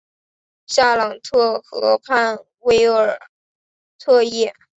[0.65, 3.19] 夏朗特河畔韦尔
[3.99, 4.51] 特伊。